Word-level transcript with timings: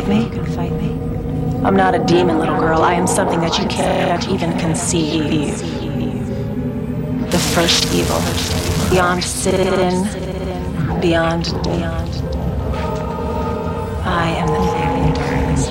fight 0.00 0.08
me? 0.08 0.24
I'm 1.66 1.76
not 1.76 1.94
a 1.94 1.98
demon, 2.04 2.38
little 2.38 2.58
girl. 2.58 2.80
I 2.80 2.94
am 2.94 3.06
something 3.06 3.40
that 3.40 3.58
you 3.58 3.66
can't 3.66 4.26
even 4.30 4.58
conceive. 4.58 5.58
The 7.30 7.38
first 7.38 7.92
evil, 7.92 8.18
beyond 8.88 9.22
sin, 9.22 10.04
beyond 10.98 11.44
beyond. 11.62 12.12
I 14.04 14.30
am 14.40 14.48
the 14.48 14.62
very 14.72 15.12
darkness. 15.12 15.68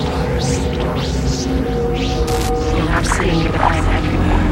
And 2.78 2.88
I'm 2.90 3.04
sitting 3.04 3.42
behind 3.50 3.84
everywhere. 3.98 4.44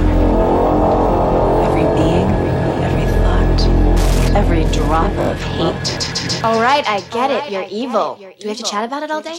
Every 1.67 1.87
being, 1.95 2.31
every 4.35 4.65
drop 4.65 5.11
of 5.19 5.41
hate. 5.43 6.45
All 6.45 6.61
right, 6.61 6.89
I 6.89 7.01
get 7.11 7.31
it. 7.31 7.51
You're 7.53 7.67
evil. 7.71 8.17
Do 8.17 8.27
we 8.43 8.49
have 8.49 8.59
to 8.59 8.63
chat 8.63 8.85
about 8.85 9.03
it 9.03 9.11
all 9.11 9.21
day? 9.23 9.39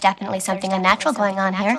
There's 0.00 0.14
definitely 0.14 0.40
something 0.40 0.72
unnatural 0.72 1.12
going 1.12 1.38
on 1.38 1.52
here. 1.52 1.78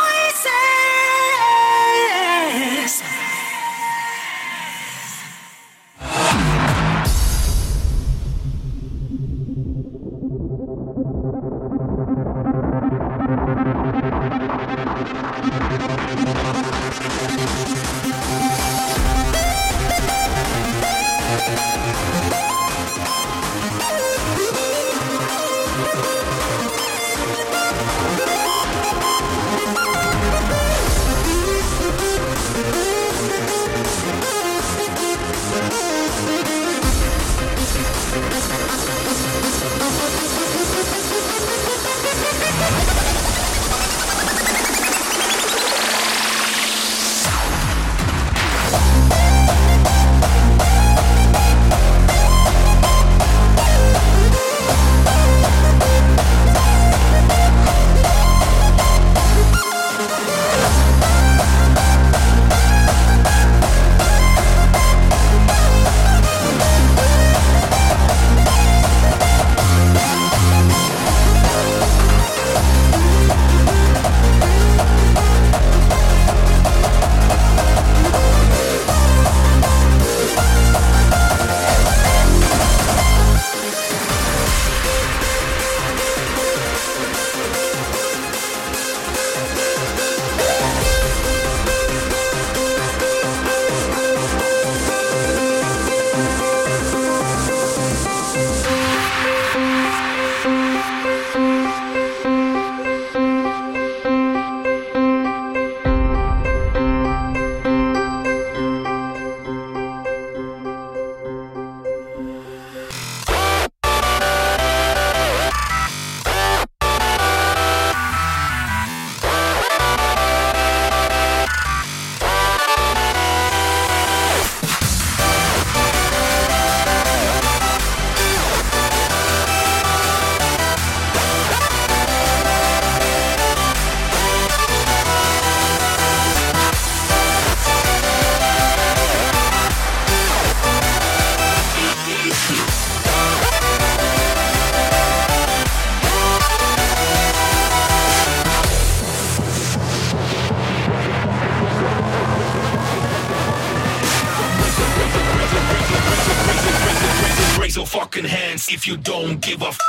if 158.73 158.87
you 158.87 158.95
don't 158.95 159.41
give 159.41 159.61
a 159.61 159.67
f- 159.67 159.80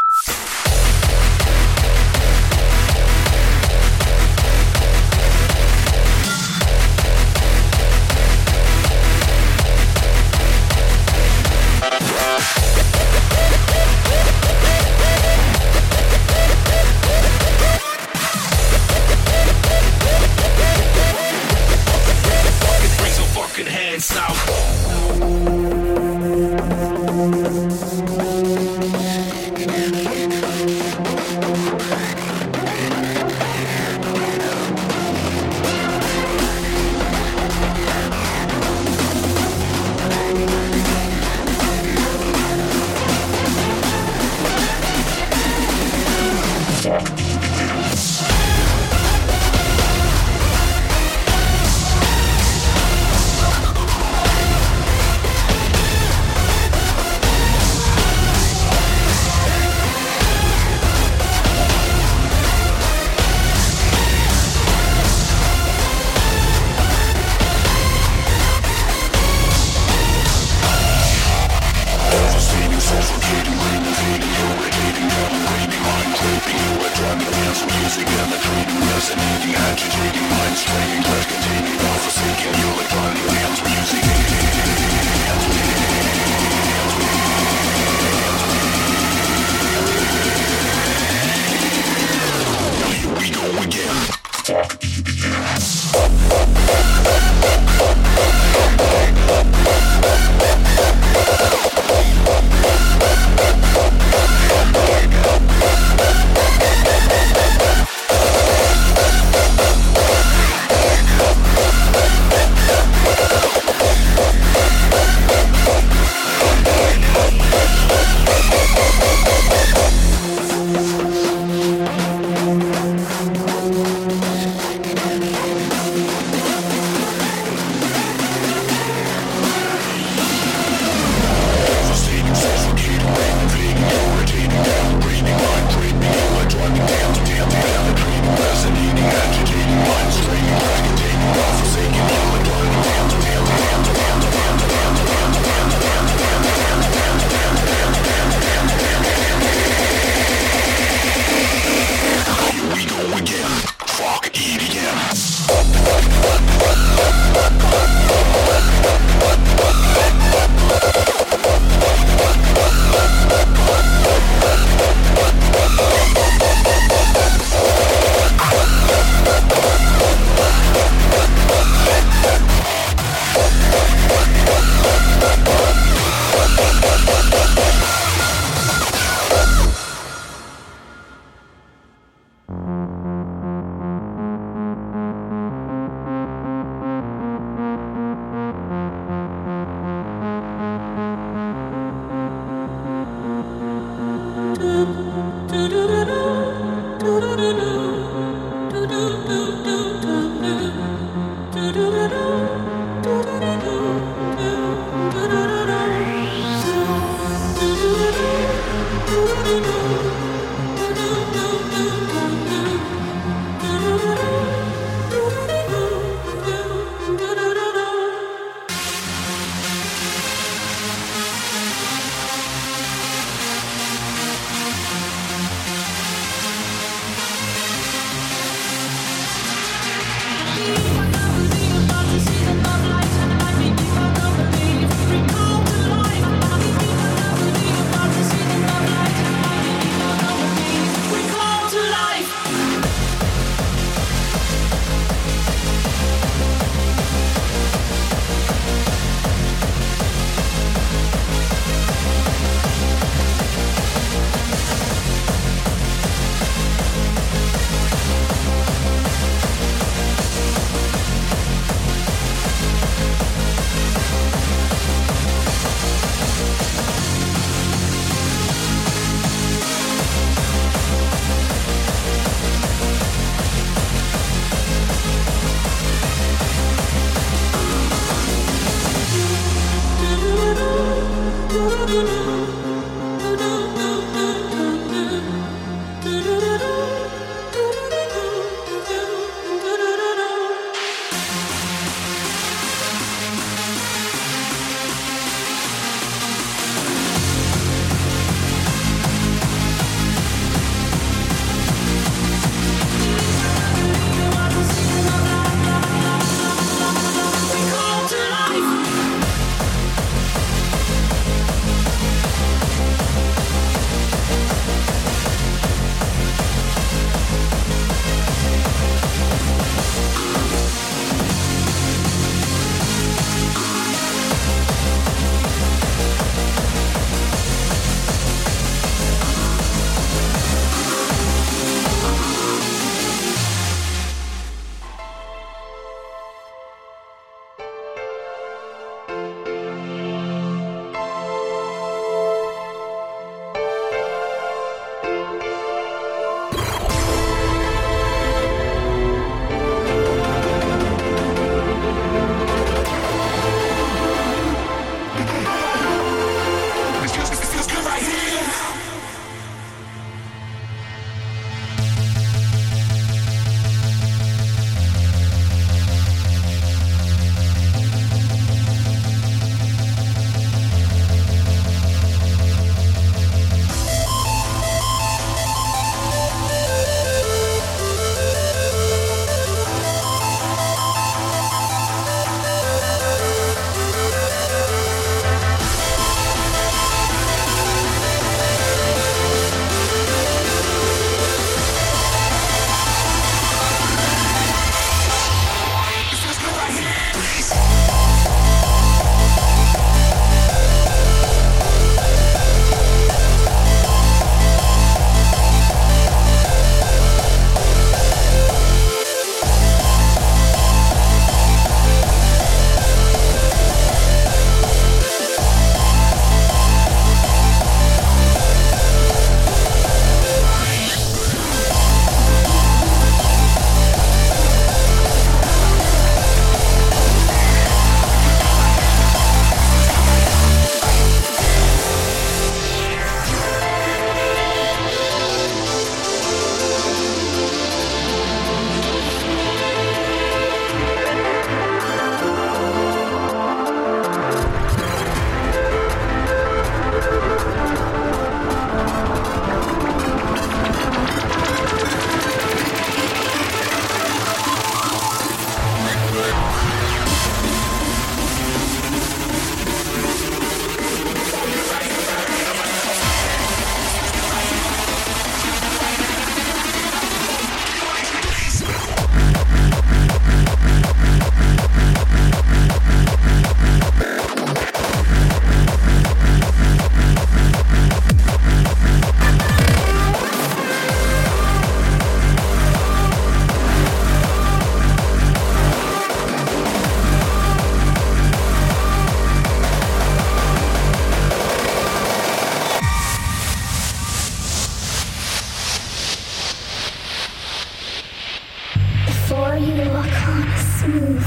Milawakan 499.73 500.45
is 500.53 500.67
smooth. 500.85 501.25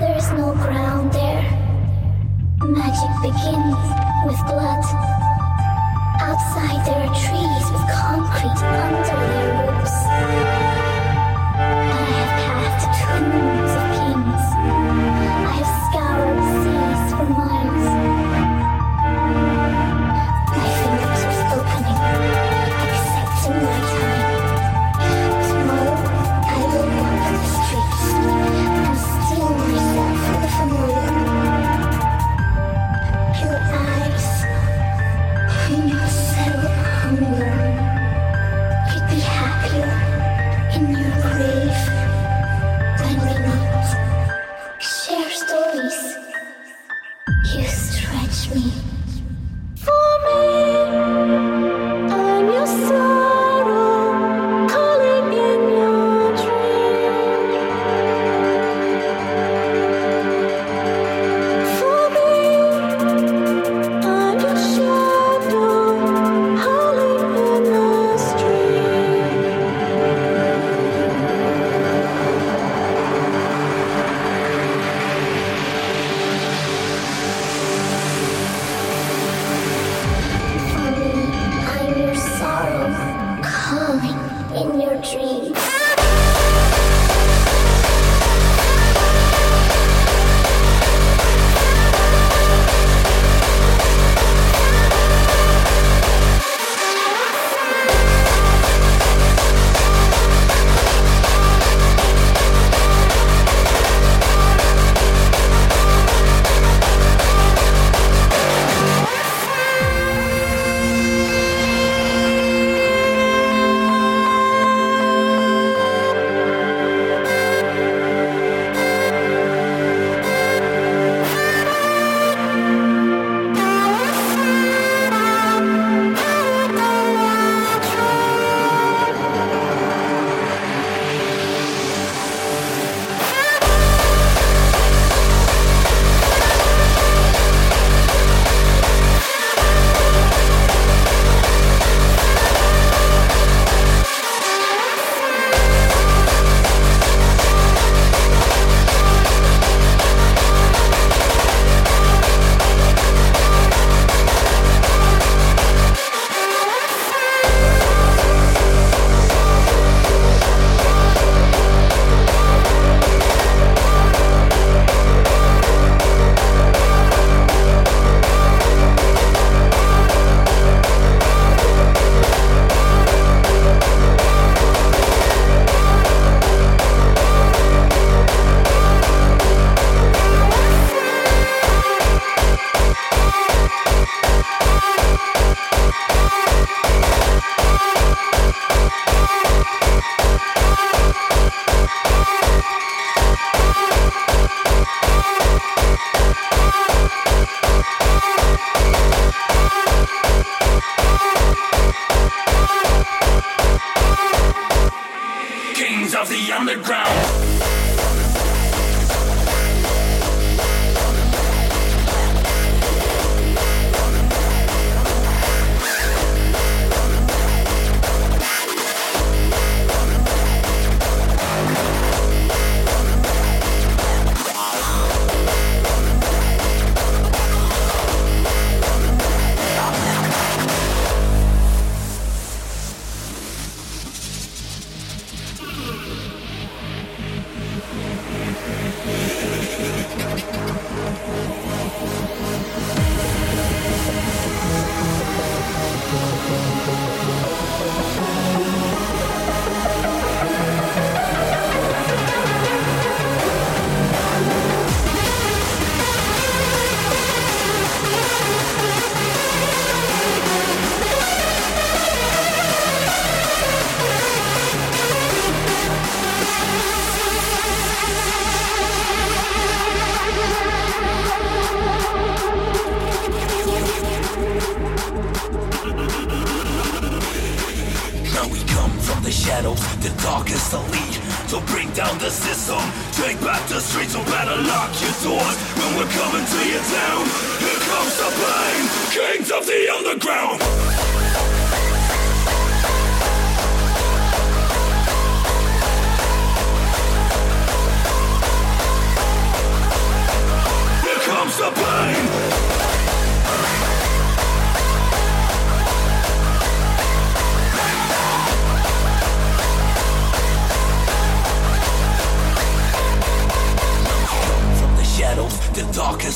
There 0.00 0.16
is 0.18 0.28
no 0.32 0.50
ground 0.50 1.12
there. 1.12 1.46
Magic 2.58 3.12
begins 3.22 3.78
with 4.26 4.40
blood. 4.50 4.82
Outside 6.26 6.82
there 6.84 7.06
are 7.06 7.14
trees 7.14 7.64
with 7.70 7.86
concrete. 7.94 9.11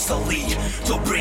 obsolete. 0.07 0.57
So 0.85 0.99
bring 0.99 1.16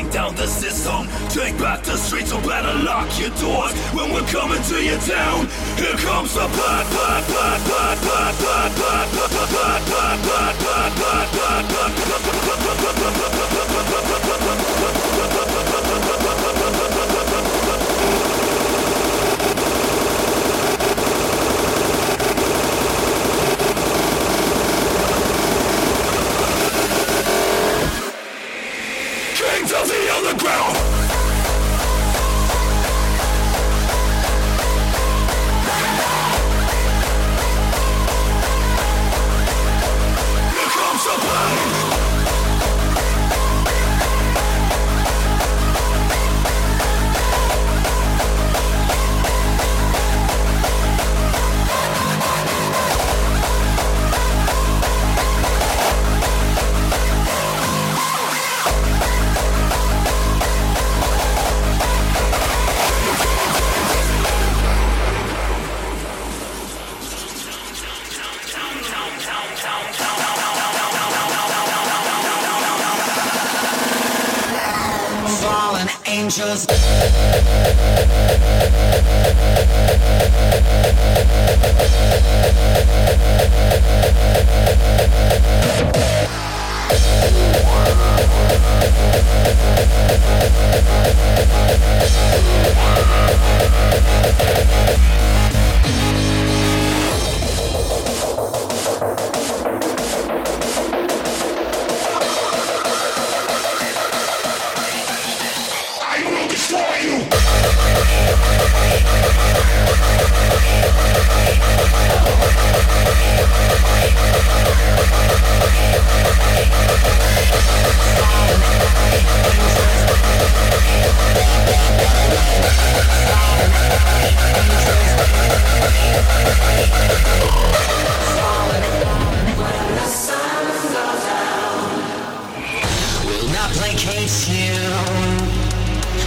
not 133.56 133.70
placates 133.70 134.48
you. 134.52 134.76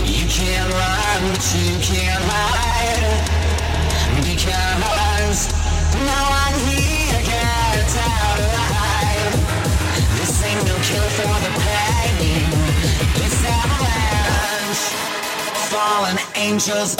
You 0.03 0.25
can't 0.27 0.69
run, 0.73 1.21
but 1.29 1.45
you 1.53 1.77
can't 1.79 2.23
hide. 2.25 3.21
Because 4.25 5.41
no 6.09 6.21
one 6.39 6.55
here 6.67 7.21
gets 7.31 7.95
out 7.97 8.39
alive. 8.47 9.33
This 10.17 10.43
ain't 10.43 10.63
no 10.65 10.75
cure 10.87 11.11
for 11.17 11.35
the 11.45 11.51
pain. 11.65 12.49
It's 13.23 13.39
avalanche 13.45 15.18
fallen 15.79 16.17
angels. 16.35 16.97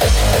Thank 0.00 0.40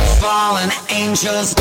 fallen 0.21 0.69
angels. 0.89 1.55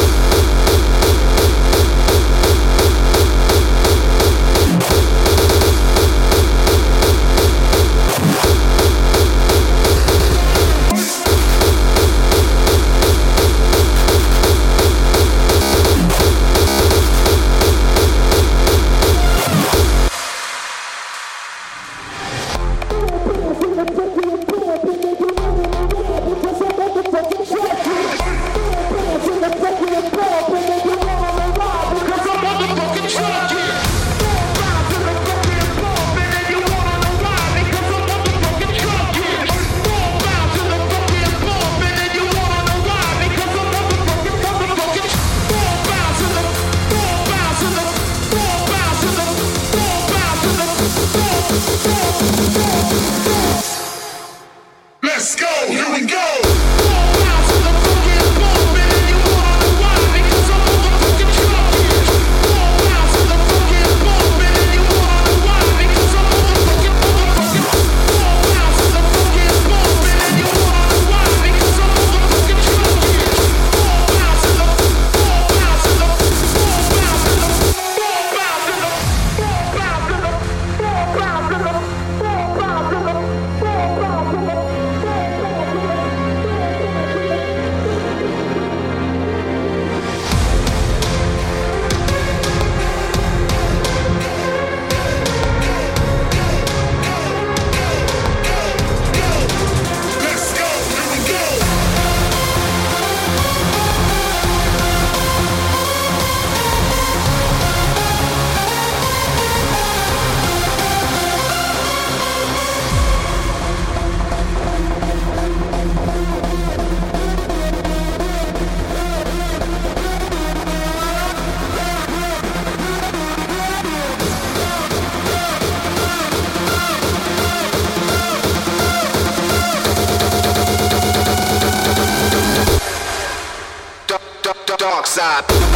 Side. 135.21 135.70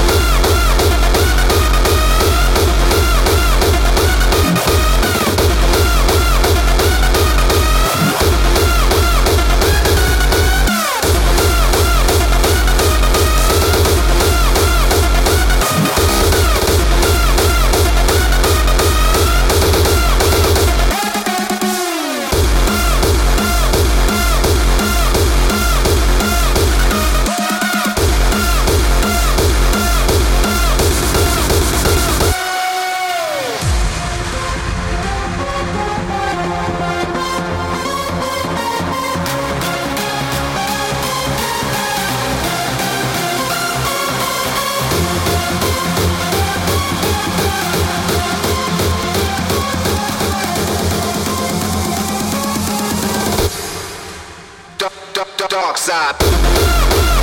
dark 55.49 55.76
side. 55.78 57.14